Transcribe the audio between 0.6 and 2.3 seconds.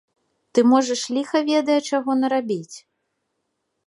можаш ліха ведае чаго